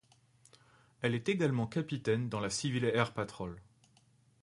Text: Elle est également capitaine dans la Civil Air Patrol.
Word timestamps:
Elle 1.03 1.13
est 1.13 1.29
également 1.29 1.67
capitaine 1.67 2.27
dans 2.27 2.39
la 2.39 2.49
Civil 2.49 2.85
Air 2.85 3.13
Patrol. 3.13 3.61